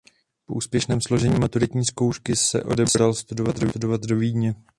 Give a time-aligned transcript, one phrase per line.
[0.45, 4.55] Po úspěšném složení maturitní zkoušky se odebral studovat do Vídně.